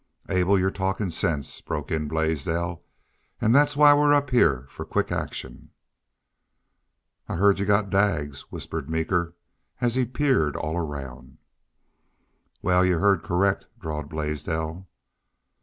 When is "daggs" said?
7.91-8.47